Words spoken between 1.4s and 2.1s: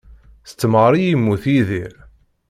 Yidir.